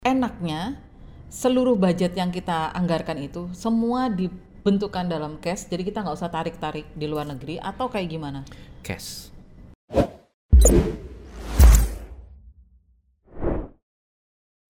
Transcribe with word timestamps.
enaknya 0.00 0.80
seluruh 1.28 1.76
budget 1.76 2.16
yang 2.16 2.32
kita 2.32 2.72
anggarkan 2.72 3.20
itu 3.20 3.52
semua 3.52 4.08
dibentukkan 4.08 5.04
dalam 5.04 5.36
cash, 5.44 5.68
jadi 5.68 5.84
kita 5.84 6.00
nggak 6.00 6.16
usah 6.16 6.32
tarik-tarik 6.32 6.88
di 6.96 7.04
luar 7.04 7.28
negeri 7.28 7.60
atau 7.60 7.92
kayak 7.92 8.08
gimana? 8.08 8.40
Cash. 8.80 9.29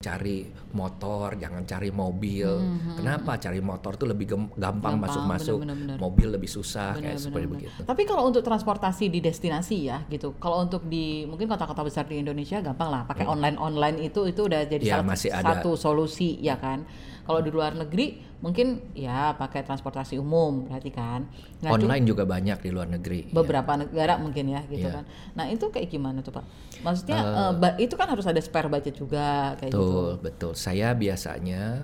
Cari 0.01 0.49
motor, 0.73 1.37
jangan 1.37 1.61
cari 1.63 1.93
mobil. 1.93 2.49
Hmm, 2.49 2.97
Kenapa 2.97 3.37
cari 3.37 3.61
motor 3.61 4.01
tuh 4.01 4.09
lebih 4.09 4.25
gampang 4.57 4.97
masuk-masuk, 4.97 5.61
bener. 5.61 6.01
mobil 6.01 6.33
lebih 6.33 6.49
susah 6.49 6.97
Benar, 6.97 7.05
kayak 7.05 7.13
benar, 7.13 7.21
seperti 7.23 7.45
benar. 7.45 7.57
begitu. 7.61 7.81
Tapi 7.85 8.03
kalau 8.09 8.23
untuk 8.25 8.41
transportasi 8.41 9.05
di 9.07 9.21
destinasi 9.21 9.77
ya 9.85 10.01
gitu. 10.09 10.33
Kalau 10.35 10.65
untuk 10.65 10.89
di 10.89 11.29
mungkin 11.29 11.45
kota-kota 11.47 11.85
besar 11.85 12.09
di 12.09 12.17
Indonesia 12.17 12.65
gampang 12.65 12.89
lah 12.89 13.03
pakai 13.05 13.29
online-online 13.29 14.01
itu 14.03 14.25
itu 14.25 14.41
udah 14.41 14.65
jadi 14.65 14.81
Ya, 14.83 14.97
salah 14.97 15.05
masih 15.07 15.31
ada. 15.31 15.61
satu 15.61 15.77
solusi 15.77 16.41
ya 16.41 16.57
kan. 16.57 16.89
Kalau 17.21 17.45
di 17.45 17.53
luar 17.53 17.77
negeri 17.77 18.17
mungkin 18.41 18.81
ya 18.91 19.37
pakai 19.37 19.63
transportasi 19.63 20.17
umum 20.17 20.65
berarti 20.65 20.89
kan. 20.91 21.29
Nah, 21.61 21.71
Online 21.71 22.03
juga 22.03 22.25
banyak 22.25 22.57
di 22.59 22.71
luar 22.73 22.89
negeri. 22.89 23.29
ya. 23.29 23.37
beberapa 23.37 23.77
negara 23.77 24.17
mungkin 24.17 24.49
ya 24.49 24.65
gitu 24.65 24.83
Iya. 24.83 24.97
kan. 24.97 25.05
Nah, 25.37 25.45
itu 25.47 25.69
kayak 25.69 25.87
gimana 25.87 26.25
tuh, 26.25 26.33
Pak? 26.33 26.43
Maksudnya 26.81 27.21
ba- 27.55 27.77
itu 27.77 27.93
kan 27.95 28.09
harus 28.09 28.25
ada 28.25 28.41
spare 28.41 28.67
budget 28.67 28.97
juga 28.97 29.53
kayak 29.55 29.69
gitu. 29.71 29.90
Betul, 29.91 30.11
betul. 30.23 30.53
Saya 30.55 30.95
biasanya 30.95 31.83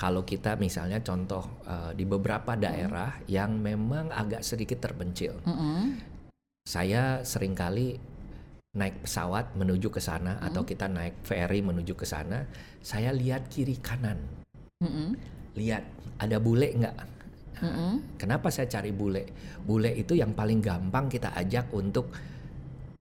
kalau 0.00 0.24
kita 0.24 0.56
misalnya 0.56 1.04
contoh 1.04 1.60
eh, 1.68 1.92
di 1.92 2.08
beberapa 2.08 2.56
daerah 2.56 3.20
yang 3.28 3.60
memang 3.60 4.08
agak 4.08 4.40
sedikit 4.40 4.80
terpencil, 4.80 5.36
Mm-mm. 5.44 6.00
saya 6.64 7.20
sering 7.22 7.52
kali 7.52 8.00
naik 8.72 9.04
pesawat 9.04 9.52
menuju 9.52 9.92
ke 9.92 10.00
sana 10.00 10.40
atau 10.40 10.64
kita 10.64 10.88
naik 10.88 11.20
ferry 11.28 11.60
menuju 11.60 11.92
ke 11.92 12.08
sana, 12.08 12.48
saya 12.80 13.12
lihat 13.12 13.52
kiri 13.52 13.76
kanan, 13.76 14.16
Mm-mm. 14.80 15.12
lihat 15.60 15.84
ada 16.16 16.40
bule 16.40 16.72
nggak? 16.72 16.96
Mm-mm. 17.62 18.16
Kenapa 18.16 18.48
saya 18.48 18.66
cari 18.72 18.90
bule? 18.90 19.28
Bule 19.60 19.92
itu 19.92 20.16
yang 20.16 20.32
paling 20.32 20.64
gampang 20.64 21.06
kita 21.12 21.36
ajak 21.36 21.68
untuk 21.76 22.10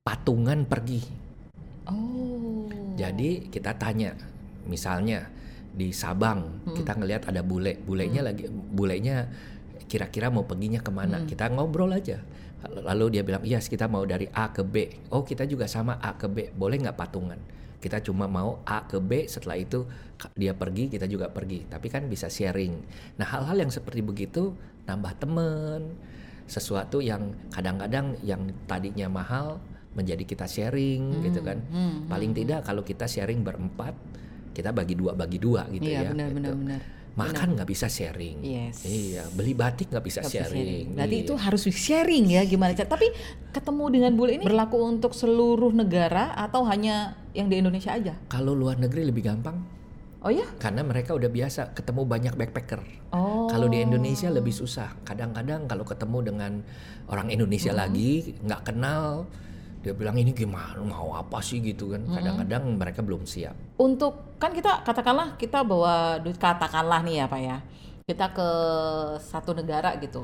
patungan 0.04 0.68
pergi. 0.68 1.02
Oh. 1.88 2.68
Jadi 3.00 3.50
kita 3.50 3.74
tanya, 3.80 4.14
misalnya 4.72 5.28
di 5.72 5.92
Sabang 5.92 6.64
kita 6.72 6.96
ngelihat 6.96 7.28
ada 7.28 7.44
bule, 7.44 7.76
bulenya 7.84 8.24
lagi, 8.24 8.48
bulenya 8.48 9.28
kira-kira 9.92 10.32
mau 10.32 10.48
perginya 10.48 10.80
ke 10.80 10.92
mana? 10.92 11.28
Kita 11.28 11.52
ngobrol 11.52 11.92
aja. 11.92 12.24
Lalu 12.62 13.20
dia 13.20 13.24
bilang, 13.28 13.44
iya 13.44 13.60
kita 13.60 13.92
mau 13.92 14.08
dari 14.08 14.32
A 14.32 14.56
ke 14.56 14.64
B. 14.64 14.88
Oh 15.12 15.28
kita 15.28 15.44
juga 15.44 15.68
sama 15.68 16.00
A 16.00 16.16
ke 16.16 16.32
B, 16.32 16.56
boleh 16.56 16.80
nggak 16.80 16.96
patungan? 16.96 17.36
Kita 17.82 18.00
cuma 18.00 18.30
mau 18.30 18.62
A 18.64 18.86
ke 18.86 19.02
B, 19.02 19.26
setelah 19.26 19.58
itu 19.58 19.84
dia 20.38 20.54
pergi, 20.54 20.88
kita 20.88 21.10
juga 21.10 21.28
pergi. 21.34 21.66
Tapi 21.66 21.88
kan 21.90 22.06
bisa 22.06 22.30
sharing. 22.30 22.78
Nah 23.18 23.28
hal-hal 23.28 23.66
yang 23.68 23.72
seperti 23.74 24.06
begitu 24.06 24.54
nambah 24.86 25.18
temen, 25.18 25.98
sesuatu 26.46 27.02
yang 27.02 27.34
kadang-kadang 27.50 28.16
yang 28.22 28.54
tadinya 28.70 29.10
mahal 29.10 29.58
menjadi 29.98 30.24
kita 30.24 30.46
sharing 30.46 31.26
gitu 31.26 31.42
kan. 31.42 31.60
Hmm, 31.74 32.08
Paling 32.08 32.32
tidak 32.38 32.64
kalau 32.64 32.86
kita 32.86 33.10
sharing 33.10 33.42
berempat, 33.42 33.98
kita 34.52 34.70
bagi 34.72 34.94
dua 34.94 35.12
bagi 35.14 35.38
dua 35.38 35.68
gitu 35.68 35.86
Iya, 35.86 36.06
ya. 36.06 36.10
benar 36.12 36.28
gitu. 36.30 36.38
benar 36.40 36.54
benar. 36.56 36.82
Makan 37.12 37.60
nggak 37.60 37.68
bisa 37.68 37.92
sharing. 37.92 38.40
Yes. 38.40 38.88
Iya, 38.88 39.28
beli 39.36 39.52
batik 39.52 39.92
nggak 39.92 40.00
bisa, 40.00 40.24
bisa 40.24 40.48
sharing. 40.48 40.96
Berarti 40.96 41.16
Iya. 41.20 41.24
itu 41.28 41.34
harus 41.36 41.62
sharing 41.68 42.26
ya 42.32 42.42
gimana 42.44 42.72
cara. 42.72 42.88
Tapi 42.88 43.12
ketemu 43.52 43.84
dengan 43.92 44.12
bule 44.16 44.40
ini 44.40 44.44
berlaku 44.44 44.80
untuk 44.80 45.12
seluruh 45.12 45.76
negara 45.76 46.32
atau 46.34 46.64
hanya 46.64 47.20
yang 47.36 47.52
di 47.52 47.60
Indonesia 47.60 47.92
aja? 47.92 48.16
Kalau 48.28 48.56
luar 48.56 48.80
negeri 48.80 49.04
lebih 49.04 49.28
gampang 49.28 49.60
Oh 50.24 50.32
ya? 50.32 50.48
karena 50.56 50.88
mereka 50.88 51.12
udah 51.12 51.28
biasa 51.28 51.76
ketemu 51.76 52.08
banyak 52.08 52.34
backpacker. 52.38 52.80
Oh. 53.12 53.52
Kalau 53.52 53.68
di 53.68 53.84
Indonesia 53.84 54.32
lebih 54.32 54.56
susah. 54.56 54.96
Kadang-kadang 55.04 55.68
kalau 55.68 55.84
ketemu 55.84 56.18
dengan 56.24 56.52
orang 57.10 57.28
Indonesia 57.28 57.76
Hmm. 57.76 57.82
lagi 57.82 58.40
nggak 58.40 58.62
kenal, 58.64 59.28
dia 59.82 59.98
bilang 59.98 60.14
ini 60.14 60.30
gimana 60.32 60.78
mau 60.86 61.18
apa 61.18 61.42
sih 61.42 61.58
gitu 61.60 61.90
kan. 61.90 62.06
Hmm. 62.06 62.14
Kadang-kadang 62.22 62.64
mereka 62.78 63.02
belum 63.02 63.26
siap. 63.26 63.58
Untuk 63.82 64.38
kan 64.38 64.54
kita 64.54 64.86
katakanlah 64.86 65.36
kita 65.42 65.66
bawa 65.66 66.22
duit 66.22 66.38
katakanlah 66.38 67.02
nih 67.02 67.26
ya 67.26 67.26
Pak 67.26 67.42
ya. 67.42 67.58
Kita 68.06 68.30
ke 68.30 68.50
satu 69.18 69.58
negara 69.58 69.98
gitu. 69.98 70.22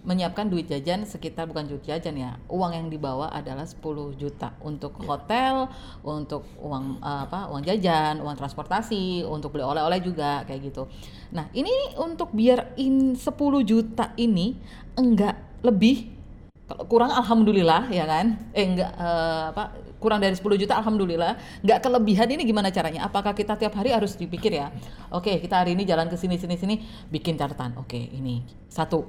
Menyiapkan 0.00 0.48
duit 0.48 0.64
jajan 0.64 1.04
sekitar 1.04 1.44
bukan 1.44 1.68
duit 1.68 1.84
jajan 1.84 2.16
ya. 2.16 2.36
Uang 2.48 2.72
yang 2.72 2.88
dibawa 2.88 3.28
adalah 3.32 3.68
10 3.68 4.16
juta 4.16 4.56
untuk 4.64 4.96
hotel, 5.04 5.68
untuk 6.00 6.44
uang 6.60 7.00
eh, 7.00 7.20
apa? 7.28 7.52
uang 7.52 7.60
jajan, 7.64 8.20
uang 8.24 8.36
transportasi, 8.36 9.24
untuk 9.28 9.52
beli 9.52 9.64
oleh-oleh 9.64 10.00
juga 10.00 10.44
kayak 10.48 10.60
gitu. 10.72 10.88
Nah, 11.36 11.52
ini 11.52 11.72
untuk 12.00 12.32
biar 12.32 12.76
in 12.80 13.12
10 13.12 13.28
juta 13.64 14.16
ini 14.16 14.56
enggak 14.96 15.36
lebih 15.60 16.19
kalau 16.70 16.86
kurang 16.86 17.10
alhamdulillah 17.10 17.90
ya 17.90 18.06
kan? 18.06 18.38
Eh 18.54 18.62
enggak 18.62 18.94
eh, 18.94 19.42
apa 19.50 19.74
kurang 19.98 20.22
dari 20.22 20.38
10 20.38 20.54
juta 20.54 20.78
alhamdulillah. 20.78 21.34
Enggak 21.66 21.82
kelebihan 21.82 22.30
ini 22.30 22.46
gimana 22.46 22.70
caranya? 22.70 23.10
Apakah 23.10 23.34
kita 23.34 23.58
tiap 23.58 23.74
hari 23.74 23.90
harus 23.90 24.14
dipikir 24.14 24.54
ya? 24.54 24.70
Oke 25.10 25.42
kita 25.42 25.66
hari 25.66 25.74
ini 25.74 25.82
jalan 25.82 26.06
ke 26.06 26.14
sini 26.14 26.38
sini 26.38 26.54
sini 26.54 26.78
bikin 27.10 27.34
catatan. 27.34 27.74
Oke 27.74 27.98
ini. 27.98 28.46
Satu 28.70 29.02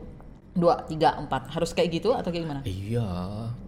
dua 0.57 0.81
tiga 0.89 1.21
empat. 1.21 1.53
Harus 1.53 1.77
kayak 1.77 2.01
gitu 2.01 2.17
atau 2.17 2.33
kayak 2.33 2.50
gimana? 2.50 2.61
Iya, 2.66 3.09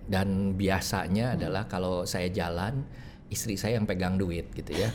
dan 0.09 0.57
biasanya 0.57 1.37
adalah 1.37 1.69
kalau 1.69 2.01
saya 2.09 2.33
jalan 2.33 2.81
istri 3.29 3.57
saya 3.57 3.81
yang 3.81 3.85
pegang 3.85 4.17
duit 4.17 4.49
gitu 4.53 4.73
ya. 4.73 4.89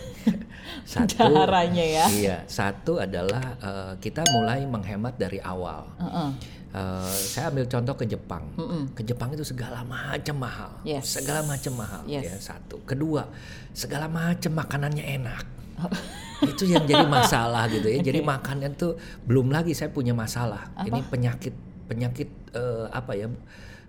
Caranya 1.14 1.82
ya. 1.82 2.06
Iya, 2.10 2.36
satu 2.46 2.98
adalah 2.98 3.42
eh, 3.62 3.92
kita 4.02 4.26
mulai 4.34 4.66
menghemat 4.66 5.18
dari 5.18 5.38
awal. 5.38 5.86
Heeh. 6.02 6.57
Eh, 6.68 7.16
saya 7.24 7.48
ambil 7.48 7.64
contoh 7.64 7.94
ke 7.96 8.04
Jepang. 8.04 8.44
Mm-mm. 8.60 8.92
Ke 8.92 9.00
Jepang 9.00 9.32
itu 9.32 9.40
segala 9.40 9.80
macam 9.88 10.36
mahal. 10.36 10.70
Yes. 10.84 11.16
Segala 11.16 11.40
macam 11.40 11.72
mahal 11.80 12.04
Yes. 12.04 12.28
ya 12.28 12.36
satu. 12.52 12.84
Kedua, 12.84 13.24
segala 13.72 14.04
macam 14.04 14.52
makanannya 14.52 15.04
enak. 15.16 15.44
itu 16.50 16.68
yang 16.68 16.84
jadi 16.84 17.08
masalah 17.08 17.70
gitu 17.72 17.88
ya. 17.88 18.04
Jadi 18.04 18.20
Oke. 18.20 18.28
makanan 18.28 18.70
tuh 18.76 19.00
belum 19.24 19.48
lagi 19.48 19.72
saya 19.72 19.88
punya 19.88 20.12
masalah. 20.12 20.68
Apa? 20.76 20.92
Ini 20.92 21.00
penyakit 21.08 21.54
penyakit 21.88 22.28
eh, 22.52 22.86
apa 22.92 23.16
ya? 23.16 23.32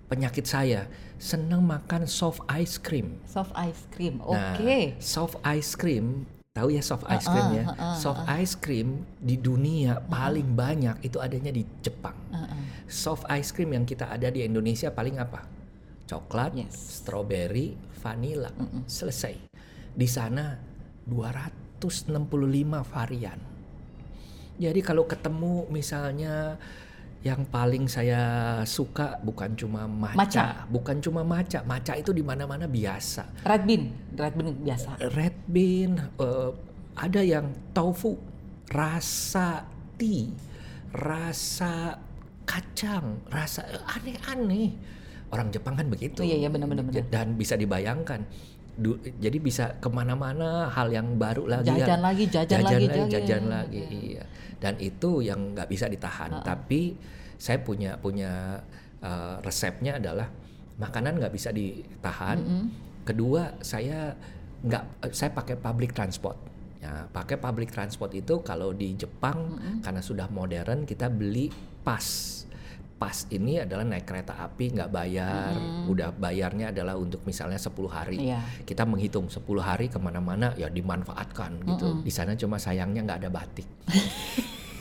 Penyakit 0.09 0.47
saya 0.47 0.87
senang 1.19 1.61
makan 1.67 2.07
soft 2.07 2.41
ice 2.47 2.79
cream. 2.79 3.19
soft 3.27 3.51
ice 3.59 3.83
cream 3.91 4.23
oke 4.23 4.33
Nah, 4.33 4.55
soft 4.97 5.35
ice 5.43 5.75
cream, 5.75 6.23
tahu 6.59 6.75
ya 6.75 6.83
soft 6.83 7.07
ice 7.07 7.25
cream 7.25 7.49
ya? 7.55 7.63
uh-uh, 7.71 7.95
soft 7.95 8.23
ice 8.27 8.55
cream 8.59 8.89
di 9.15 9.39
dunia 9.39 10.03
paling 10.05 10.51
banyak 10.51 10.99
itu 11.01 11.17
adanya 11.17 11.55
di 11.55 11.63
Jepang. 11.79 12.15
Soft 12.89 13.23
ice 13.31 13.55
cream 13.55 13.71
yang 13.71 13.85
kita 13.87 14.11
ada 14.11 14.27
di 14.27 14.43
Indonesia 14.43 14.91
paling 14.91 15.15
apa? 15.17 15.47
Coklat, 16.09 16.57
Yes. 16.57 16.99
strawberry, 16.99 17.77
vanilla. 18.01 18.49
Selesai. 18.89 19.37
Di 19.93 20.07
sana 20.09 20.57
265 21.05 22.81
varian. 22.83 23.39
Jadi 24.59 24.79
kalau 24.83 25.07
ketemu 25.07 25.69
misalnya 25.71 26.59
yang 27.19 27.43
paling 27.51 27.83
saya 27.91 28.21
suka 28.63 29.19
bukan 29.19 29.51
cuma 29.59 29.83
matcha, 29.91 30.15
Matcha. 30.15 30.45
bukan 30.71 30.97
cuma 31.03 31.21
matcha. 31.27 31.59
Matcha 31.67 31.99
itu 31.99 32.15
di 32.15 32.23
mana-mana 32.23 32.63
biasa. 32.63 33.43
red 33.43 33.67
bean 33.67 33.91
red 34.15 34.33
bean 34.39 34.55
biasa 34.63 34.87
Red 35.11 35.35
bean, 35.51 35.99
eh, 35.99 36.51
ada 36.95 37.19
yang 37.19 37.51
tofu, 37.75 38.15
rasa 38.71 39.67
tea, 39.99 40.31
rasa 40.95 41.99
kacang, 42.47 43.19
rasa 43.27 43.67
eh, 43.67 43.83
aneh-aneh. 43.99 44.69
Orang 45.29 45.53
Jepang 45.53 45.77
kan 45.77 45.85
begitu. 45.91 46.23
Oh, 46.23 46.25
iya, 46.25 46.41
iya, 46.41 46.49
benar, 46.49 46.65
benar, 46.65 46.87
benar. 46.89 47.05
Dan 47.05 47.37
bisa 47.37 47.53
dibayangkan. 47.53 48.25
Du- 48.79 48.99
jadi 49.19 49.37
bisa 49.43 49.75
ke 49.83 49.91
mana-mana 49.91 50.71
hal 50.71 50.87
yang 50.87 51.19
baru 51.19 51.51
lagi. 51.51 51.67
Jajan 51.67 51.99
lagi, 51.99 52.23
jajan 52.31 52.59
lagi, 52.63 52.85
jajan. 52.87 53.09
jajan 53.11 53.43
lagi. 53.51 53.81
Iya. 53.91 54.23
Dan 54.59 54.73
itu 54.79 55.19
yang 55.19 55.51
nggak 55.51 55.67
bisa 55.67 55.91
ditahan. 55.91 56.39
Tapi 56.41 56.95
saya 57.35 57.59
punya 57.59 57.99
punya 57.99 58.63
eh, 59.03 59.35
resepnya 59.43 59.99
adalah 59.99 60.31
makanan 60.79 61.19
nggak 61.19 61.33
bisa 61.35 61.51
ditahan. 61.51 62.39
Kedua 63.03 63.51
saya 63.59 64.15
nggak 64.63 65.11
saya 65.11 65.31
pakai 65.35 65.55
public 65.59 65.91
transport. 65.91 66.35
Ya, 66.79 67.03
pakai 67.11 67.35
public 67.35 67.75
transport 67.75 68.15
itu 68.15 68.39
kalau 68.39 68.71
di 68.71 68.95
Jepang 68.95 69.59
karena 69.83 69.99
sudah 69.99 70.31
modern 70.31 70.87
kita 70.87 71.11
beli 71.11 71.51
pas. 71.83 72.39
Pas 72.99 73.15
ini 73.31 73.63
adalah 73.63 73.87
naik 73.87 74.03
kereta 74.03 74.35
api 74.43 74.75
nggak 74.75 74.91
bayar, 74.91 75.55
udah 75.87 76.11
bayarnya 76.19 76.75
adalah 76.75 76.99
untuk 76.99 77.23
misalnya 77.23 77.55
10 77.55 77.71
hari. 77.87 78.27
Iya. 78.27 78.43
Kita 78.67 78.83
menghitung 78.83 79.31
10 79.31 79.39
hari 79.63 79.87
ke 79.87 79.95
mana-mana 80.03 80.51
ya 80.59 80.67
dimanfaatkan 80.67 81.63
gitu. 81.63 82.03
Di 82.03 82.11
sana 82.11 82.35
cuma 82.35 82.59
sayangnya 82.59 83.07
nggak 83.07 83.19
ada 83.23 83.31
batik. 83.31 83.67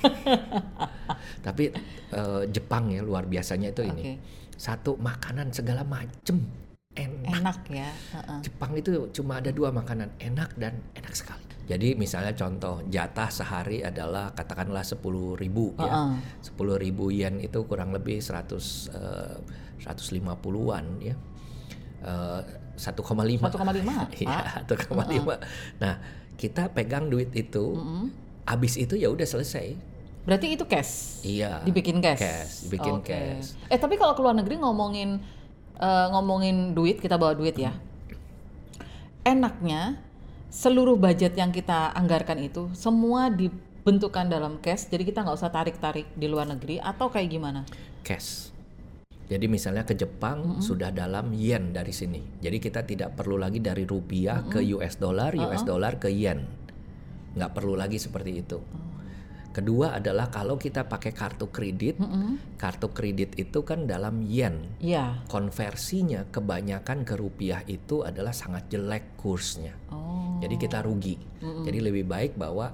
Tapi 1.46 1.70
eh, 2.10 2.42
Jepang 2.50 2.90
ya 2.90 3.06
luar 3.06 3.30
biasanya 3.30 3.70
itu 3.70 3.86
ini. 3.86 4.02
Oke. 4.02 4.14
Satu 4.58 4.98
makanan 4.98 5.54
segala 5.54 5.86
macem 5.86 6.42
enak. 6.98 7.30
enak 7.38 7.58
ya 7.70 7.90
Heeh. 8.18 8.38
Jepang 8.42 8.74
itu 8.74 9.06
cuma 9.14 9.38
ada 9.38 9.54
dua 9.54 9.70
makanan 9.70 10.10
enak 10.18 10.58
dan 10.58 10.82
enak 10.98 11.14
sekali. 11.14 11.47
Jadi 11.68 11.92
misalnya 12.00 12.32
contoh 12.32 12.80
jatah 12.88 13.28
sehari 13.28 13.84
adalah 13.84 14.32
katakanlah 14.32 14.80
10.000 14.80 15.36
ribu 15.36 15.76
ya. 15.76 16.16
Uh-uh. 16.16 16.80
10.000 16.80 16.88
yen 17.12 17.34
itu 17.44 17.60
kurang 17.68 17.92
lebih 17.92 18.24
100 18.24 18.56
eh, 18.96 19.36
150-an 19.84 20.84
ya. 21.04 21.14
Eh, 22.08 22.42
1,5. 22.78 23.42
1,5, 23.42 23.44
Iya, 24.24 24.64
Pak. 24.64 24.64
1,5. 24.64 25.82
Nah, 25.82 25.94
kita 26.40 26.72
pegang 26.72 27.10
duit 27.12 27.34
itu, 27.36 27.76
habis 28.48 28.80
itu 28.80 28.96
ya 28.96 29.12
udah 29.12 29.26
selesai. 29.28 29.76
Berarti 30.24 30.56
itu 30.56 30.64
cash. 30.64 31.20
Iya. 31.20 31.60
Dibikin 31.68 32.00
cash. 32.00 32.20
Cash, 32.20 32.52
dibikin 32.64 33.00
Oke. 33.02 33.12
cash. 33.12 33.56
Eh 33.68 33.76
tapi 33.76 34.00
kalau 34.00 34.16
ke 34.16 34.20
luar 34.24 34.36
negeri 34.36 34.56
ngomongin 34.56 35.20
eh, 35.76 36.06
ngomongin 36.16 36.72
duit, 36.72 36.96
kita 37.02 37.20
bawa 37.20 37.36
duit 37.36 37.56
ya. 37.60 37.76
Enaknya 39.26 40.07
seluruh 40.48 40.96
budget 40.96 41.36
yang 41.36 41.52
kita 41.52 41.92
anggarkan 41.92 42.40
itu 42.40 42.72
semua 42.72 43.28
dibentukkan 43.28 44.28
dalam 44.28 44.60
cash, 44.60 44.88
jadi 44.88 45.04
kita 45.04 45.24
nggak 45.24 45.36
usah 45.36 45.52
tarik-tarik 45.52 46.08
di 46.16 46.26
luar 46.28 46.48
negeri 46.48 46.80
atau 46.80 47.12
kayak 47.12 47.28
gimana? 47.28 47.62
cash. 48.08 48.48
Jadi 49.28 49.44
misalnya 49.44 49.84
ke 49.84 49.92
Jepang 49.92 50.64
sudah 50.64 50.88
dalam 50.88 51.36
yen 51.36 51.76
dari 51.76 51.92
sini. 51.92 52.40
Jadi 52.40 52.56
kita 52.56 52.80
tidak 52.88 53.12
perlu 53.12 53.36
lagi 53.36 53.60
dari 53.60 53.84
rupiah 53.84 54.40
ke 54.48 54.64
US 54.72 54.96
dollar, 54.96 55.36
US 55.36 55.68
dollar 55.68 56.00
ke 56.00 56.08
yen. 56.08 56.48
Nggak 57.36 57.52
perlu 57.52 57.76
lagi 57.76 58.00
seperti 58.00 58.40
itu. 58.40 58.56
Kedua 59.58 59.98
adalah 59.98 60.30
kalau 60.30 60.54
kita 60.54 60.86
pakai 60.86 61.10
kartu 61.10 61.50
kredit, 61.50 61.98
kartu 62.54 62.94
kredit 62.94 63.34
itu 63.34 63.66
kan 63.66 63.90
dalam 63.90 64.22
yen. 64.22 64.78
Iya. 64.78 65.26
Konversinya 65.26 66.22
kebanyakan 66.30 67.02
ke 67.02 67.18
rupiah 67.18 67.66
itu 67.66 68.06
adalah 68.06 68.30
sangat 68.30 68.70
jelek 68.70 69.18
kursnya. 69.18 69.74
Oh, 69.90 70.38
Jadi 70.38 70.54
kita 70.62 70.78
rugi. 70.86 71.18
Jadi 71.42 71.78
lebih 71.82 72.06
baik 72.06 72.38
bawa 72.38 72.70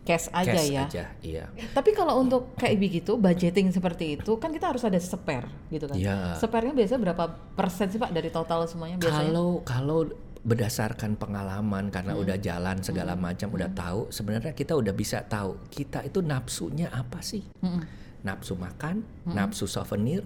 cash 0.00 0.26
aja 0.32 0.54
cash 0.54 0.70
ya. 0.70 0.82
aja. 0.86 1.04
Iya. 1.18 1.44
Tapi 1.74 1.90
kalau 1.98 2.22
untuk 2.22 2.54
kayak 2.56 2.78
begitu, 2.78 3.18
budgeting 3.18 3.74
seperti 3.74 4.14
itu 4.18 4.32
kan 4.38 4.54
kita 4.54 4.70
harus 4.70 4.86
ada 4.86 4.96
spare 5.02 5.50
gitu 5.70 5.90
kan. 5.90 5.98
Iya. 5.98 6.38
Spare-nya 6.38 6.74
biasanya 6.78 7.00
berapa 7.10 7.24
persen 7.58 7.90
sih 7.90 7.98
Pak 7.98 8.10
dari 8.14 8.30
total 8.32 8.70
semuanya 8.70 9.02
biasanya? 9.02 9.34
Kalau 9.34 9.50
kalau 9.66 10.00
berdasarkan 10.42 11.14
pengalaman 11.14 11.88
karena 11.88 12.12
Hmm. 12.12 12.22
udah 12.22 12.36
jalan 12.36 12.80
segala 12.80 13.12
macam 13.14 13.48
udah 13.50 13.70
tahu 13.70 14.08
sebenarnya 14.08 14.52
kita 14.52 14.72
udah 14.72 14.90
bisa 14.90 15.20
tahu 15.22 15.60
kita 15.68 16.00
itu 16.02 16.20
nafsunya 16.20 16.88
apa 16.88 17.20
sih 17.20 17.44
Mm-mm. 17.58 17.84
nafsu 18.20 18.56
makan 18.56 19.04
Hmm. 19.22 19.34
nafsu 19.34 19.64
souvenir 19.66 20.24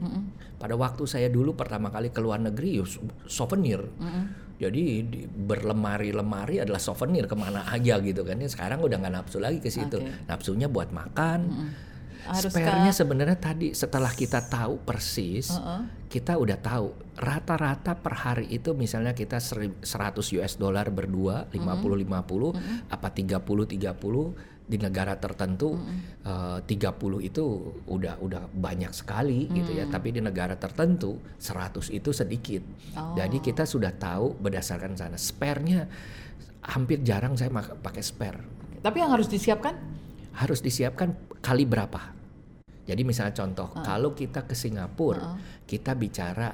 pada 0.56 0.74
waktu 0.74 1.02
saya 1.04 1.26
dulu 1.26 1.52
pertama 1.52 1.88
kali 1.88 2.08
ke 2.08 2.18
luar 2.18 2.38
negeri 2.38 2.78
ya 2.78 2.84
sou- 2.84 3.10
souvenir 3.24 3.82
Hmm. 3.96 4.30
jadi 4.54 4.82
di, 5.02 5.26
berlemari-lemari 5.26 6.58
adalah 6.58 6.78
souvenir 6.78 7.26
ke 7.26 7.34
mana 7.34 7.66
aja 7.66 7.98
gitu 7.98 8.22
kan 8.22 8.36
ya 8.36 8.46
sekarang 8.46 8.78
udah 8.80 8.96
nggak 8.96 9.14
nafsu 9.16 9.38
lagi 9.38 9.58
ke 9.58 9.66
situ. 9.68 9.98
Hmm. 9.98 10.14
nafsunya 10.26 10.66
buat 10.66 10.90
makan 10.90 11.40
Haruskah- 12.24 12.56
spare-nya 12.56 12.92
sebenarnya 12.92 13.36
tadi 13.36 13.72
setelah 13.72 14.08
kita 14.08 14.40
tahu 14.42 14.80
persis 14.80 15.50
Heeh. 15.50 16.08
kita 16.08 16.34
udah 16.34 16.56
tahu 16.56 16.86
rata-rata 17.14 17.92
per 17.94 18.14
hari 18.14 18.46
itu 18.48 18.72
misalnya 18.72 19.12
kita 19.12 19.36
seri- 19.38 19.76
100 19.78 20.32
US 20.34 20.54
dollar 20.54 20.88
berdua 20.88 21.44
50 21.48 22.00
50 22.00 22.56
apa 22.88 23.08
30 23.10 23.42
30 23.66 24.32
di 24.64 24.80
negara 24.80 25.12
tertentu 25.14 25.76
eh, 26.24 26.58
30 26.62 27.20
itu 27.20 27.44
udah 27.84 28.16
udah 28.16 28.48
banyak 28.50 28.90
sekali 28.90 29.44
gitu 29.52 29.76
ya 29.76 29.84
tapi 29.86 30.08
di 30.08 30.24
negara 30.24 30.56
tertentu 30.56 31.20
100 31.36 31.90
itu 31.90 32.10
sedikit 32.10 32.64
Oh. 32.96 33.12
jadi 33.12 33.36
kita 33.36 33.64
sudah 33.64 33.92
tahu 33.92 34.32
berdasarkan 34.34 34.94
sana 34.94 35.18
spare-nya 35.18 35.84
hampir 36.64 37.02
jarang 37.02 37.36
saya 37.36 37.52
pakai 37.52 38.00
spare 38.00 38.40
Tapi 38.80 38.96
yang 38.96 39.12
harus 39.12 39.28
disiapkan? 39.28 39.76
harus 40.34 40.58
disiapkan 40.58 41.12
kali 41.38 41.62
berapa. 41.62 42.13
Jadi 42.84 43.00
misalnya 43.00 43.32
contoh, 43.32 43.72
kalau 43.80 44.12
kita 44.12 44.44
ke 44.44 44.52
Singapura, 44.52 45.36
kita 45.64 45.96
bicara 45.96 46.52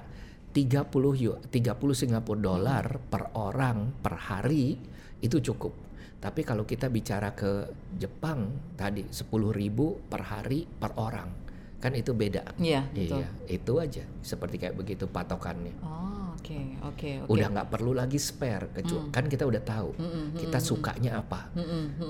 30 0.50 1.15
yu- 1.19 1.38
30 1.50 1.94
Singapura 1.94 2.38
dolar 2.38 2.87
per 3.03 3.35
orang 3.38 3.91
per 3.99 4.15
hari 4.19 4.79
itu 5.23 5.38
cukup. 5.43 5.75
Tapi 6.21 6.44
kalau 6.44 6.69
kita 6.69 6.87
bicara 6.93 7.32
ke 7.32 7.67
Jepang 7.97 8.75
tadi 8.77 9.09
10.000 9.09 9.97
per 10.06 10.23
hari 10.23 10.69
per 10.69 10.93
orang. 11.00 11.50
Kan 11.81 11.97
itu 11.97 12.12
beda. 12.12 12.44
Iya, 12.56 12.85
betul. 12.87 13.25
Iya, 13.25 13.29
itu 13.49 13.73
aja. 13.77 14.05
Seperti 14.21 14.61
kayak 14.61 14.77
begitu 14.77 15.09
patokannya. 15.09 15.73
Oh, 15.81 16.37
oke, 16.37 16.59
oke, 16.85 17.11
oke. 17.25 17.31
Udah 17.32 17.49
nggak 17.49 17.69
perlu 17.69 17.97
lagi 17.97 18.21
spare, 18.21 18.69
kecuali 18.71 19.09
kan 19.09 19.25
kita 19.25 19.49
udah 19.49 19.62
tahu 19.65 19.88
kita 20.37 20.61
sukanya 20.61 21.19
apa. 21.19 21.49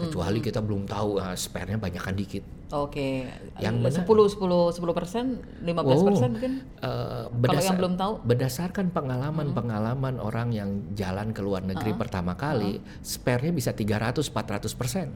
Kecuali 0.02 0.38
kita 0.40 0.58
belum 0.58 0.84
tahu 0.84 1.10
ah, 1.16 1.38
spare-nya 1.38 1.78
banyakan 1.78 2.14
dikit. 2.14 2.42
Oke. 2.70 3.30
Yang 3.58 3.62
Yang 3.62 3.76
benar. 4.02 4.06
10 4.06 4.74
10 4.74 4.74
10 4.74 4.90
persen, 4.92 5.24
15 5.60 6.02
persen 6.04 6.28
Oh, 6.28 6.34
mungkin. 6.34 6.52
eh, 6.82 7.24
Kalau 7.30 7.62
yang 7.62 7.78
belum 7.78 7.94
tahu? 7.94 8.12
berdasarkan 8.22 8.86
pengalaman-pengalaman 8.90 10.18
orang 10.18 10.50
yang 10.50 10.70
jalan 10.92 11.30
ke 11.30 11.40
luar 11.40 11.62
negeri 11.62 11.94
pertama 11.94 12.34
kali, 12.34 12.78
spare-nya 13.00 13.50
bisa 13.50 13.70
300-400 13.70 14.74
persen. 14.74 15.14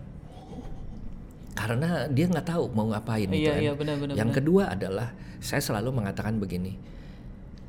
Karena 1.54 2.10
dia 2.10 2.26
nggak 2.26 2.50
tahu 2.50 2.66
mau 2.74 2.90
ngapain 2.90 3.30
gitu 3.30 3.46
Iya, 3.46 3.54
kan. 3.54 3.62
iya, 3.62 3.72
benar, 3.78 3.96
benar, 4.02 4.14
Yang 4.18 4.28
benar. 4.30 4.38
kedua 4.42 4.62
adalah 4.74 5.08
saya 5.38 5.62
selalu 5.62 6.02
mengatakan 6.02 6.36
begini, 6.36 6.74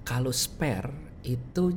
kalau 0.01 0.33
spare 0.33 0.89
itu 1.21 1.73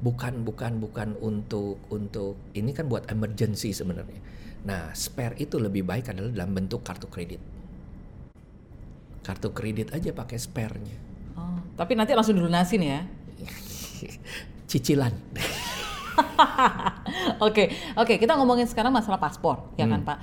bukan 0.00 0.44
bukan 0.44 0.84
bukan 0.84 1.16
untuk 1.18 1.80
untuk 1.88 2.36
ini 2.52 2.76
kan 2.76 2.84
buat 2.86 3.08
emergency 3.08 3.72
sebenarnya. 3.72 4.20
Nah, 4.64 4.92
spare 4.92 5.36
itu 5.36 5.56
lebih 5.56 5.84
baik 5.84 6.12
adalah 6.12 6.28
dalam 6.28 6.52
bentuk 6.52 6.84
kartu 6.84 7.08
kredit. 7.08 7.40
Kartu 9.24 9.48
kredit 9.52 9.92
aja 9.92 10.12
pakai 10.12 10.36
spare-nya. 10.36 10.96
Oh, 11.36 11.56
tapi 11.76 11.96
nanti 11.96 12.12
langsung 12.12 12.36
dilunasin 12.36 12.80
ya. 12.84 13.00
Cicilan. 14.68 15.12
Oke, 17.40 17.70
oke. 17.94 18.14
Kita 18.16 18.38
ngomongin 18.38 18.66
sekarang 18.66 18.90
masalah 18.90 19.18
paspor, 19.18 19.70
ya 19.74 19.86
Hmm. 19.86 19.98
kan 19.98 20.00
Pak? 20.06 20.18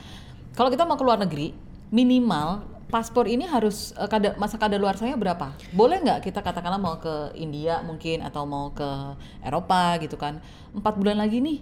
Kalau 0.52 0.68
kita 0.68 0.84
mau 0.84 1.00
ke 1.00 1.04
luar 1.08 1.20
negeri, 1.22 1.56
minimal 1.92 2.68
paspor 2.92 3.24
ini 3.28 3.48
harus 3.48 3.96
eh, 3.96 4.10
kada, 4.12 4.36
masa 4.36 4.60
kadaluarsanya 4.60 5.16
berapa? 5.16 5.56
Boleh 5.72 6.04
nggak 6.04 6.28
kita 6.28 6.44
katakanlah 6.44 6.80
mau 6.80 7.00
ke 7.00 7.32
India 7.40 7.80
mungkin 7.88 8.20
atau 8.20 8.44
mau 8.44 8.76
ke 8.76 9.16
Eropa 9.40 9.96
gitu 10.04 10.20
kan? 10.20 10.44
Empat 10.76 11.00
bulan 11.00 11.20
lagi 11.20 11.40
nih 11.40 11.60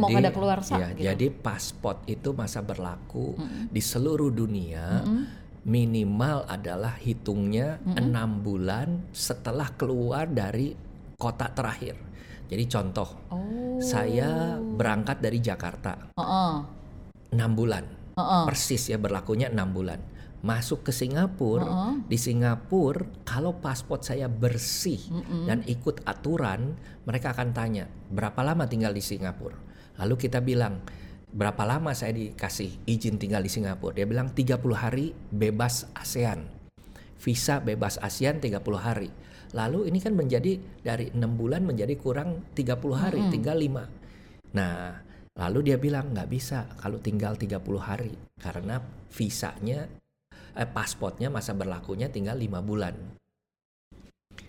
mau 0.00 0.08
kada 0.08 0.30
keluar 0.30 0.62
ya, 0.64 0.94
gitu. 0.94 1.02
jadi 1.02 1.26
paspor 1.34 2.00
itu 2.08 2.30
masa 2.32 2.62
berlaku 2.64 3.36
di 3.68 3.82
seluruh 3.82 4.30
dunia 4.32 5.02
minimal 5.66 6.46
adalah 6.48 6.94
hitungnya 6.96 7.82
enam 7.96 8.40
bulan 8.40 9.10
setelah 9.12 9.68
keluar 9.76 10.28
dari 10.28 10.72
kota 11.16 11.48
terakhir. 11.52 11.96
Jadi 12.44 12.64
contoh, 12.68 13.08
Oh. 13.32 13.80
saya 13.80 14.60
berangkat 14.60 15.18
dari 15.24 15.40
Jakarta 15.40 16.12
enam 17.32 17.50
bulan, 17.56 17.84
Heeh. 18.14 18.42
persis 18.46 18.90
ya 18.90 18.98
berlakunya 18.98 19.50
enam 19.50 19.74
bulan. 19.74 20.00
Masuk 20.44 20.84
ke 20.84 20.92
Singapura, 20.92 21.96
di 22.04 22.20
Singapura 22.20 23.24
kalau 23.24 23.56
paspor 23.64 24.04
saya 24.04 24.28
bersih 24.28 25.00
dan 25.48 25.64
ikut 25.64 26.04
aturan, 26.04 26.76
mereka 27.08 27.32
akan 27.32 27.56
tanya 27.56 27.88
berapa 28.12 28.44
lama 28.44 28.68
tinggal 28.68 28.92
di 28.92 29.00
Singapura. 29.00 29.56
Lalu 30.04 30.14
kita 30.20 30.44
bilang 30.44 30.84
berapa 31.34 31.64
lama 31.66 31.96
saya 31.96 32.12
dikasih 32.12 32.86
izin 32.86 33.16
tinggal 33.16 33.40
di 33.40 33.48
Singapura. 33.48 33.96
Dia 33.96 34.06
bilang 34.06 34.30
30 34.30 34.60
hari 34.76 35.16
bebas 35.32 35.88
ASEAN. 35.96 36.44
Visa 37.18 37.64
bebas 37.64 37.96
ASEAN 37.96 38.38
30 38.38 38.60
hari. 38.76 39.08
Lalu 39.54 39.88
ini 39.88 39.98
kan 40.02 40.12
menjadi 40.12 40.60
dari 40.82 41.08
enam 41.14 41.40
bulan 41.40 41.64
menjadi 41.64 41.94
kurang 41.96 42.52
30 42.52 42.94
hari, 42.94 43.20
tinggal 43.30 43.56
5. 43.56 43.86
Nah, 44.54 45.03
lalu 45.34 45.72
dia 45.72 45.76
bilang 45.78 46.14
nggak 46.14 46.30
bisa 46.30 46.70
kalau 46.78 47.02
tinggal 47.02 47.34
30 47.34 47.58
hari 47.82 48.14
karena 48.38 48.78
visanya 49.10 49.86
eh, 50.54 50.68
pasportnya 50.68 51.30
masa 51.30 51.52
berlakunya 51.54 52.10
tinggal 52.10 52.38
lima 52.38 52.62
bulan. 52.62 52.94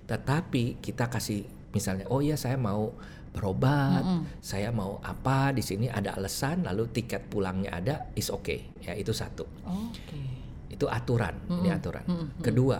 Tetapi 0.05 0.81
kita 0.81 1.09
kasih 1.09 1.45
misalnya, 1.73 2.05
oh 2.13 2.21
ya 2.21 2.37
saya 2.37 2.57
mau 2.57 2.93
berobat, 3.35 4.05
saya 4.39 4.71
mau 4.71 5.01
apa 5.03 5.51
di 5.51 5.59
sini 5.59 5.91
ada 5.91 6.15
alasan, 6.15 6.63
lalu 6.63 6.87
tiket 6.93 7.27
pulangnya 7.27 7.75
ada, 7.75 7.95
is 8.15 8.31
okay. 8.31 8.63
Ya 8.85 8.95
itu 8.95 9.11
satu. 9.11 9.43
Oke. 9.65 10.21
Itu 10.71 10.87
aturan, 10.87 11.35
ini 11.49 11.69
aturan. 11.73 12.05
Kedua, 12.39 12.79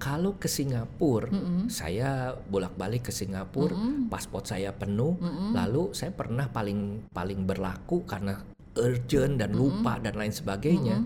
kalau 0.00 0.40
ke 0.40 0.48
Singapura, 0.48 1.28
saya 1.68 2.32
bolak-balik 2.48 3.06
ke 3.06 3.12
Singapura, 3.12 3.76
paspor 4.08 4.40
saya 4.48 4.72
penuh, 4.72 5.20
lalu 5.52 5.92
saya 5.92 6.10
pernah 6.16 6.48
paling 6.48 7.12
paling 7.12 7.44
berlaku 7.44 8.08
karena 8.08 8.40
urgent 8.80 9.36
dan 9.36 9.52
lupa 9.52 10.00
dan 10.00 10.16
lain 10.16 10.32
sebagainya, 10.32 11.04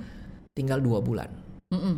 tinggal 0.54 0.78
dua 0.78 1.02
bulan. 1.02 1.26
Mm-mm. 1.74 1.96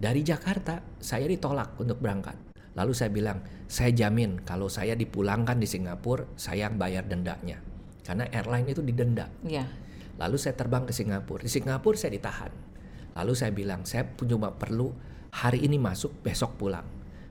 Dari 0.00 0.22
Jakarta, 0.22 0.80
saya 1.02 1.26
ditolak 1.26 1.76
untuk 1.76 1.98
berangkat. 1.98 2.38
Lalu 2.78 2.92
saya 2.94 3.10
bilang, 3.10 3.42
saya 3.66 3.90
jamin 3.90 4.38
kalau 4.46 4.70
saya 4.70 4.94
dipulangkan 4.94 5.58
di 5.58 5.66
Singapura, 5.66 6.24
saya 6.38 6.70
yang 6.70 6.78
bayar 6.78 7.04
dendanya. 7.04 7.58
karena 8.00 8.26
airline 8.34 8.66
itu 8.66 8.82
didenda. 8.82 9.30
Iya. 9.46 9.70
Lalu 10.18 10.34
saya 10.34 10.58
terbang 10.58 10.82
ke 10.82 10.90
Singapura. 10.90 11.46
Di 11.46 11.52
Singapura 11.52 11.94
saya 11.94 12.10
ditahan. 12.10 12.50
Lalu 13.14 13.32
saya 13.38 13.52
bilang, 13.54 13.86
saya 13.86 14.02
cuma 14.18 14.50
perlu 14.50 14.90
hari 15.30 15.64
ini 15.66 15.78
masuk, 15.78 16.10
besok 16.22 16.58
pulang. 16.60 16.86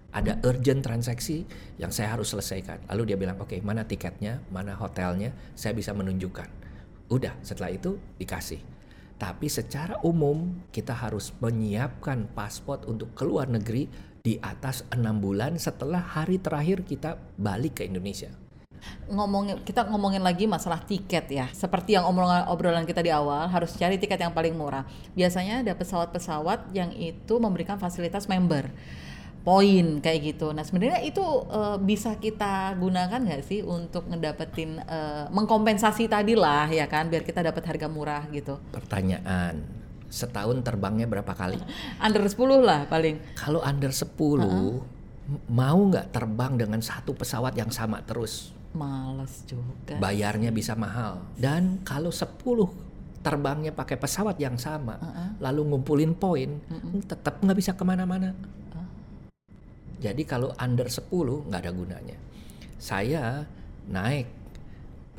Ada 0.10 0.42
urgent 0.42 0.82
transaksi 0.82 1.46
yang 1.78 1.94
saya 1.94 2.18
harus 2.18 2.34
selesaikan. 2.34 2.82
Lalu 2.90 3.14
dia 3.14 3.18
bilang, 3.20 3.38
oke 3.38 3.62
mana 3.62 3.86
tiketnya, 3.86 4.42
mana 4.50 4.74
hotelnya, 4.74 5.30
saya 5.54 5.78
bisa 5.78 5.94
menunjukkan. 5.94 6.50
Udah, 7.14 7.38
setelah 7.46 7.70
itu 7.70 8.02
dikasih. 8.18 8.62
Tapi 9.20 9.52
secara 9.52 10.00
umum 10.02 10.66
kita 10.74 10.96
harus 10.96 11.36
menyiapkan 11.44 12.32
paspor 12.34 12.82
untuk 12.90 13.14
keluar 13.14 13.52
negeri 13.52 13.86
di 14.24 14.40
atas 14.42 14.88
enam 14.90 15.22
bulan 15.22 15.60
setelah 15.62 16.00
hari 16.02 16.42
terakhir 16.42 16.84
kita 16.88 17.20
balik 17.38 17.80
ke 17.80 17.88
Indonesia 17.88 18.32
ngomongin 19.10 19.62
kita 19.66 19.88
ngomongin 19.90 20.22
lagi 20.22 20.46
masalah 20.46 20.82
tiket 20.84 21.26
ya. 21.32 21.48
Seperti 21.52 21.98
yang 21.98 22.06
obrolan 22.06 22.46
obrolan 22.48 22.86
kita 22.86 23.02
di 23.02 23.12
awal 23.14 23.50
harus 23.50 23.74
cari 23.76 23.98
tiket 23.98 24.22
yang 24.22 24.34
paling 24.34 24.54
murah. 24.54 24.86
Biasanya 25.14 25.66
ada 25.66 25.74
pesawat-pesawat 25.74 26.72
yang 26.76 26.94
itu 26.94 27.36
memberikan 27.42 27.78
fasilitas 27.82 28.30
member 28.30 28.70
poin 29.40 30.04
kayak 30.04 30.36
gitu. 30.36 30.52
Nah 30.52 30.68
sebenarnya 30.68 31.00
itu 31.02 31.24
uh, 31.24 31.80
bisa 31.80 32.20
kita 32.20 32.76
gunakan 32.76 33.18
nggak 33.18 33.44
sih 33.44 33.64
untuk 33.64 34.06
ngedapetin 34.12 34.84
uh, 34.84 35.32
mengkompensasi 35.32 36.12
tadi 36.12 36.36
lah 36.36 36.68
ya 36.68 36.86
kan 36.86 37.08
biar 37.08 37.24
kita 37.24 37.42
dapat 37.42 37.64
harga 37.64 37.88
murah 37.88 38.28
gitu. 38.36 38.60
Pertanyaan, 38.76 39.64
setahun 40.12 40.60
terbangnya 40.62 41.08
berapa 41.08 41.32
kali? 41.32 41.58
under 42.06 42.28
10 42.28 42.36
lah 42.62 42.86
paling. 42.92 43.18
Kalau 43.40 43.64
under 43.64 43.90
10 43.90 44.06
uh 44.06 44.44
-uh. 44.44 44.76
mau 45.48 45.80
nggak 45.88 46.12
terbang 46.12 46.60
dengan 46.60 46.84
satu 46.84 47.16
pesawat 47.16 47.56
yang 47.56 47.72
sama 47.72 48.04
terus? 48.04 48.59
Males 48.74 49.46
juga. 49.50 49.98
Bayarnya 49.98 50.54
bisa 50.54 50.78
mahal. 50.78 51.26
Dan 51.34 51.82
kalau 51.82 52.14
10 52.14 52.38
terbangnya 53.20 53.76
pakai 53.76 54.00
pesawat 54.00 54.40
yang 54.40 54.56
sama, 54.56 54.96
uh 54.96 55.06
-uh. 55.06 55.30
lalu 55.44 55.74
ngumpulin 55.74 56.16
poin, 56.16 56.62
uh 56.70 56.76
-uh. 56.78 57.02
tetap 57.04 57.42
nggak 57.42 57.58
bisa 57.58 57.72
ke 57.76 57.84
mana-mana. 57.84 58.32
Uh. 58.72 58.88
Jadi 60.00 60.24
kalau 60.24 60.54
under 60.56 60.88
10 60.88 61.10
nggak 61.50 61.62
ada 61.66 61.74
gunanya. 61.74 62.18
Saya 62.80 63.44
naik 63.90 64.30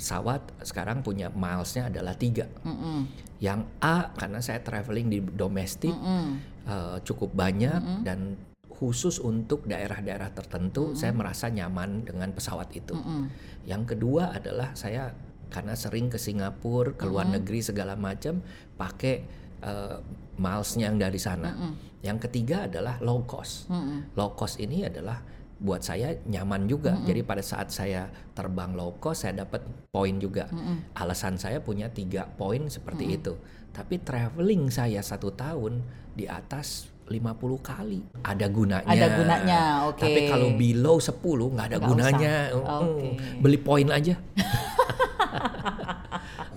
pesawat 0.01 0.41
sekarang 0.65 1.05
punya 1.05 1.29
milesnya 1.29 1.93
adalah 1.93 2.17
tiga. 2.17 2.49
Uh 2.65 2.71
-uh. 2.73 3.01
Yang 3.41 3.61
A 3.81 4.13
karena 4.17 4.41
saya 4.41 4.65
traveling 4.65 5.09
di 5.13 5.19
domestik 5.21 5.93
uh 5.93 6.01
-uh. 6.01 6.27
uh, 6.65 6.97
cukup 7.05 7.35
banyak 7.37 7.77
uh 7.77 7.91
-uh. 7.99 8.03
dan 8.07 8.50
khusus 8.81 9.21
untuk 9.21 9.69
daerah-daerah 9.69 10.33
tertentu 10.33 10.89
mm 10.89 10.91
-hmm. 10.97 11.01
saya 11.05 11.13
merasa 11.13 11.53
nyaman 11.53 12.09
dengan 12.09 12.33
pesawat 12.33 12.73
itu. 12.73 12.97
Mm 12.97 13.05
-hmm. 13.05 13.25
Yang 13.69 13.83
kedua 13.93 14.33
adalah 14.33 14.73
saya 14.73 15.13
karena 15.53 15.77
sering 15.77 16.09
ke 16.09 16.17
Singapura, 16.17 16.97
ke 16.97 17.05
luar 17.05 17.29
mm 17.29 17.37
-hmm. 17.37 17.37
negeri 17.45 17.61
segala 17.61 17.95
macam 18.01 18.41
pakai 18.81 19.15
uh, 19.61 20.01
milesnya 20.41 20.89
yang 20.89 20.97
dari 20.97 21.21
sana. 21.21 21.53
Mm 21.53 21.61
-hmm. 21.61 21.73
Yang 22.01 22.19
ketiga 22.25 22.65
adalah 22.65 22.97
low 23.05 23.21
cost. 23.29 23.69
Mm 23.69 23.77
-hmm. 23.77 23.99
Low 24.17 24.33
cost 24.33 24.57
ini 24.57 24.89
adalah 24.89 25.21
buat 25.61 25.85
saya 25.85 26.17
nyaman 26.25 26.65
juga. 26.65 26.97
Mm 26.97 27.05
-hmm. 27.05 27.09
Jadi 27.13 27.21
pada 27.21 27.45
saat 27.45 27.69
saya 27.69 28.09
terbang 28.33 28.73
low 28.73 28.97
cost 28.97 29.29
saya 29.29 29.45
dapat 29.45 29.61
poin 29.93 30.17
juga. 30.17 30.49
Mm 30.49 30.57
-hmm. 30.57 30.77
Alasan 30.97 31.37
saya 31.37 31.61
punya 31.61 31.93
tiga 31.93 32.25
poin 32.25 32.65
seperti 32.73 33.05
mm 33.05 33.13
-hmm. 33.13 33.21
itu. 33.21 33.35
Tapi 33.71 33.95
traveling 34.03 34.73
saya 34.73 34.99
satu 35.05 35.31
tahun 35.31 35.85
di 36.17 36.27
atas 36.27 36.90
50 37.11 37.59
kali. 37.59 38.01
Ada 38.23 38.47
gunanya. 38.47 38.87
Ada 38.87 39.07
gunanya, 39.19 39.63
oke. 39.91 39.99
Okay. 39.99 40.07
Tapi 40.07 40.21
kalau 40.31 40.49
below 40.55 40.97
10 41.03 41.11
nggak 41.59 41.67
ada 41.67 41.79
gak 41.83 41.89
gunanya. 41.91 42.35
Okay. 42.55 43.11
Beli 43.43 43.59
poin 43.59 43.91
aja. 43.91 44.15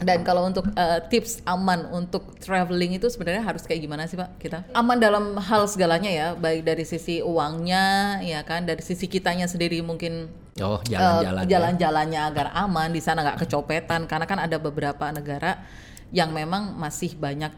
Dan 0.03 0.19
kalau 0.27 0.43
untuk 0.45 0.67
uh, 0.75 0.99
tips 1.07 1.39
aman 1.47 1.87
untuk 1.95 2.35
traveling 2.37 2.99
itu 2.99 3.07
sebenarnya 3.07 3.39
harus 3.39 3.63
kayak 3.63 3.81
gimana 3.87 4.03
sih 4.03 4.19
Pak 4.19 4.35
kita? 4.37 4.67
Aman 4.75 4.99
dalam 4.99 5.39
hal 5.39 5.63
segalanya 5.65 6.11
ya, 6.11 6.27
baik 6.35 6.67
dari 6.67 6.83
sisi 6.83 7.23
uangnya 7.23 8.19
ya 8.19 8.43
kan, 8.43 8.67
dari 8.67 8.83
sisi 8.83 9.07
kitanya 9.07 9.47
sendiri 9.49 9.81
mungkin 9.81 10.29
Oh, 10.61 10.77
jalan-jalan. 10.85 11.41
Uh, 11.41 11.49
jalan-jalannya 11.49 12.21
agar 12.29 12.47
aman 12.53 12.93
di 12.93 13.01
sana 13.01 13.25
nggak 13.25 13.41
kecopetan 13.41 14.05
karena 14.05 14.29
kan 14.29 14.37
ada 14.37 14.61
beberapa 14.61 15.09
negara 15.09 15.65
yang 16.13 16.29
memang 16.29 16.77
masih 16.77 17.17
banyak 17.17 17.49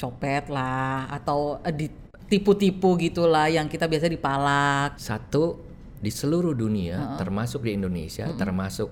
copet 0.00 0.48
lah 0.48 1.04
atau 1.12 1.60
di 1.68 1.92
tipu-tipu 2.30 2.94
gitulah 2.94 3.50
yang 3.50 3.66
kita 3.66 3.90
biasa 3.90 4.06
dipalak. 4.06 4.94
Satu 4.94 5.58
di 5.98 6.08
seluruh 6.08 6.54
dunia, 6.54 6.96
uh 6.96 7.02
-uh. 7.02 7.18
termasuk 7.18 7.66
di 7.66 7.74
Indonesia, 7.74 8.30
uh 8.30 8.32
-uh. 8.32 8.38
termasuk 8.38 8.88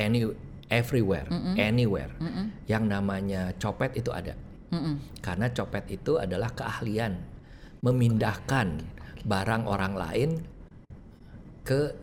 any 0.00 0.24
everywhere, 0.72 1.28
uh 1.28 1.36
-uh. 1.36 1.54
anywhere, 1.60 2.10
uh 2.18 2.24
-uh. 2.24 2.46
yang 2.66 2.88
namanya 2.88 3.52
copet 3.60 3.94
itu 4.00 4.10
ada. 4.10 4.32
Uh 4.72 4.76
-uh. 4.80 4.96
Karena 5.20 5.52
copet 5.52 5.92
itu 5.92 6.16
adalah 6.16 6.50
keahlian 6.56 7.20
memindahkan 7.84 8.82
barang 9.22 9.62
orang 9.68 9.94
lain 9.94 10.30
ke 11.62 11.94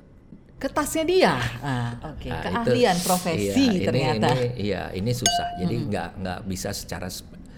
ke 0.62 0.72
tasnya 0.72 1.03
dia. 1.03 1.36
Ah, 1.60 1.91
Oke, 2.15 2.32
okay. 2.32 2.32
nah, 2.32 2.63
keahlian 2.63 2.96
itu, 2.96 3.03
profesi 3.03 3.65
iya, 3.67 3.88
ternyata. 3.89 4.29
Ini, 4.32 4.48
iya, 4.55 4.84
ini 4.96 5.12
susah. 5.12 5.60
Jadi 5.60 5.75
nggak 5.91 6.08
uh 6.08 6.13
-uh. 6.15 6.22
nggak 6.24 6.39
bisa 6.48 6.70
secara 6.72 7.12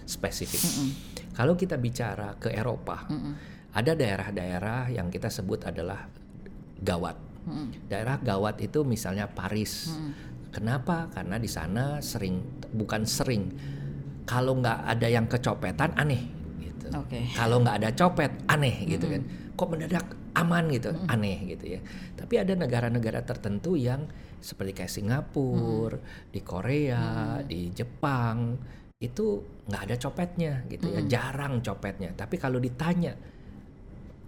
spesifik. 0.08 0.58
Uh 0.58 0.72
-uh. 0.74 0.90
Kalau 1.36 1.52
kita 1.52 1.76
bicara 1.76 2.32
ke 2.40 2.48
Eropa, 2.48 3.04
mm 3.04 3.12
-mm. 3.12 3.32
ada 3.76 3.92
daerah-daerah 3.92 4.88
yang 4.88 5.12
kita 5.12 5.28
sebut 5.28 5.68
adalah 5.68 6.08
gawat. 6.80 7.16
Mm 7.44 7.68
Daerah 7.92 8.16
gawat 8.18 8.64
itu 8.64 8.80
misalnya 8.88 9.28
Paris. 9.28 9.92
Mm 9.92 10.12
Kenapa? 10.56 11.12
Karena 11.12 11.36
di 11.36 11.50
sana 11.52 12.00
sering, 12.00 12.64
bukan 12.72 13.04
sering. 13.04 13.52
Kalau 14.24 14.56
nggak 14.56 14.88
ada 14.88 15.04
yang 15.04 15.28
kecopetan, 15.28 15.92
aneh. 16.00 16.24
Gitu. 16.56 16.88
Okay. 16.88 17.28
Kalau 17.36 17.60
nggak 17.60 17.84
ada 17.84 17.90
copet, 17.92 18.32
aneh 18.48 18.88
gitu 18.88 19.04
kan. 19.04 19.22
Kok 19.52 19.68
mendadak 19.68 20.16
aman 20.32 20.64
gitu, 20.72 20.96
mm 20.96 21.12
aneh 21.12 21.38
gitu 21.52 21.76
ya. 21.76 21.80
Tapi 22.16 22.34
ada 22.40 22.56
negara-negara 22.56 23.20
tertentu 23.28 23.76
yang 23.76 24.08
seperti 24.40 24.72
kayak 24.72 24.88
Singapura, 24.88 26.00
mm 26.00 26.32
di 26.32 26.40
Korea, 26.40 27.36
mm 27.36 27.44
di 27.44 27.60
Jepang 27.76 28.56
itu 28.96 29.44
nggak 29.68 29.82
ada 29.92 29.96
copetnya 30.00 30.64
gitu 30.72 30.88
ya, 30.88 31.00
mm. 31.04 31.08
jarang 31.08 31.60
copetnya. 31.60 32.16
Tapi 32.16 32.40
kalau 32.40 32.56
ditanya 32.56 33.12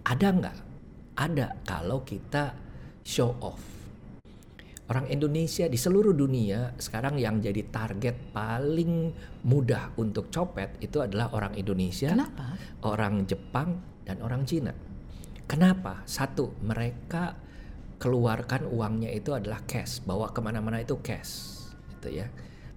ada 0.05 0.27
nggak? 0.29 0.57
Ada 1.17 1.47
kalau 1.65 2.05
kita 2.05 2.53
show 3.01 3.33
off. 3.41 3.59
Orang 4.89 5.05
Indonesia 5.09 5.69
di 5.69 5.77
seluruh 5.77 6.13
dunia 6.13 6.73
sekarang 6.77 7.21
yang 7.21 7.41
jadi 7.41 7.61
target 7.69 8.33
paling 8.33 9.13
mudah 9.45 9.93
untuk 10.01 10.33
copet 10.33 10.81
itu 10.81 10.97
adalah 11.01 11.33
orang 11.33 11.53
Indonesia, 11.57 12.13
Kenapa? 12.13 12.57
orang 12.85 13.25
Jepang 13.29 13.69
dan 14.05 14.17
orang 14.25 14.45
Cina. 14.49 14.73
Kenapa? 15.45 16.05
Satu, 16.09 16.57
mereka 16.65 17.37
keluarkan 18.01 18.69
uangnya 18.69 19.13
itu 19.13 19.33
adalah 19.33 19.61
cash, 19.65 20.01
bawa 20.01 20.33
ke 20.33 20.41
mana-mana 20.41 20.81
itu 20.81 20.97
cash, 21.01 21.65
gitu 21.97 22.21
ya 22.21 22.29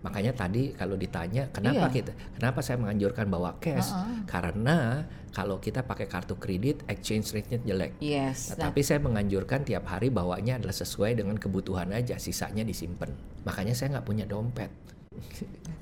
Makanya 0.03 0.35
tadi 0.35 0.75
kalau 0.75 0.99
ditanya 0.99 1.47
kenapa 1.55 1.87
iya. 1.87 1.95
kita, 1.95 2.13
kenapa 2.35 2.59
saya 2.59 2.83
menganjurkan 2.83 3.31
bawa 3.31 3.55
cash? 3.63 3.95
Uh 3.95 4.03
-uh. 4.03 4.19
Karena 4.27 5.07
kalau 5.31 5.63
kita 5.63 5.87
pakai 5.87 6.11
kartu 6.11 6.35
kredit 6.37 6.83
exchange 6.91 7.31
rate-nya 7.33 7.63
jelek. 7.63 7.97
Yes. 8.03 8.53
Nah, 8.53 8.69
tapi 8.69 8.83
saya 8.83 8.99
menganjurkan 8.99 9.63
tiap 9.63 9.87
hari 9.89 10.11
bawanya 10.11 10.59
adalah 10.59 10.75
sesuai 10.75 11.17
dengan 11.17 11.39
kebutuhan 11.39 11.95
aja, 11.95 12.19
sisanya 12.19 12.67
disimpan. 12.67 13.15
Makanya 13.47 13.73
saya 13.79 13.99
nggak 13.99 14.07
punya 14.07 14.27
dompet. 14.27 14.71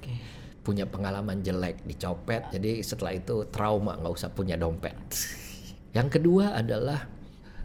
Okay. 0.00 0.18
punya 0.60 0.84
pengalaman 0.84 1.40
jelek 1.40 1.86
dicopet, 1.88 2.52
jadi 2.52 2.84
setelah 2.84 3.16
itu 3.16 3.48
trauma 3.48 3.96
nggak 3.96 4.12
usah 4.12 4.28
punya 4.28 4.60
dompet. 4.60 4.92
Yang 5.96 6.20
kedua 6.20 6.52
adalah 6.52 7.08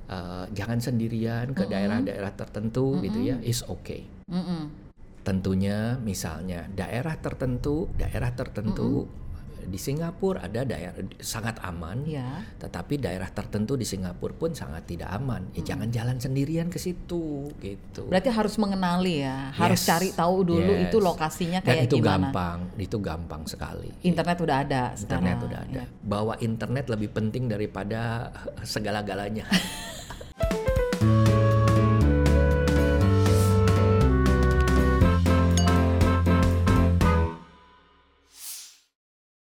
uh, 0.07 0.47
jangan 0.55 0.79
sendirian 0.79 1.51
ke 1.51 1.67
daerah-daerah 1.67 2.31
uh 2.31 2.33
-uh. 2.33 2.39
tertentu 2.39 2.95
-uh. 2.95 3.03
gitu 3.03 3.19
ya, 3.19 3.35
is 3.43 3.67
okay. 3.67 4.07
-uh 4.31 4.84
Tentunya 5.25 5.97
misalnya 5.97 6.69
daerah 6.69 7.17
tertentu, 7.17 7.89
daerah 7.97 8.29
tertentu 8.37 9.03
mm 9.03 9.09
-hmm. 9.09 9.73
di 9.73 9.79
Singapura 9.81 10.45
ada 10.45 10.61
daerah 10.61 10.93
sangat 11.17 11.57
aman, 11.65 12.05
ya. 12.05 12.45
tetapi 12.61 13.01
daerah 13.01 13.25
tertentu 13.33 13.73
di 13.73 13.89
Singapura 13.89 14.37
pun 14.37 14.53
sangat 14.53 14.85
tidak 14.85 15.09
aman. 15.17 15.49
Ya 15.57 15.65
mm. 15.65 15.69
jangan 15.73 15.89
jalan 15.89 16.17
sendirian 16.21 16.69
ke 16.69 16.77
situ 16.77 17.49
gitu. 17.57 18.05
Berarti 18.05 18.29
harus 18.29 18.53
mengenali 18.61 19.25
ya, 19.25 19.49
harus 19.57 19.81
yes. 19.81 19.89
cari 19.89 20.09
tahu 20.13 20.45
dulu 20.45 20.73
yes. 20.77 20.85
itu 20.93 20.97
lokasinya 21.01 21.59
kayak 21.65 21.89
Dan 21.89 21.89
itu 21.89 21.97
gimana. 21.97 22.29
gampang, 22.29 22.59
itu 22.77 22.97
gampang 23.01 23.43
sekali. 23.49 23.89
Internet 24.05 24.37
udah 24.45 24.57
ada 24.61 24.83
Internet 24.93 25.37
udah 25.41 25.59
ada. 25.65 25.81
Ya. 25.81 25.85
Bawa 26.05 26.37
internet 26.37 26.85
lebih 26.93 27.09
penting 27.09 27.49
daripada 27.49 28.29
segala-galanya. 28.61 29.49